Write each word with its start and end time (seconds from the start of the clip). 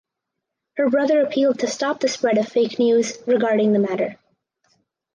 Her 0.77 0.89
brother 0.89 1.21
appealed 1.21 1.59
to 1.59 1.67
stop 1.67 1.99
the 1.99 2.07
spread 2.07 2.39
of 2.39 2.47
fake 2.47 2.79
news 2.79 3.19
regarding 3.27 3.71
the 3.71 3.77
matter. 3.77 4.17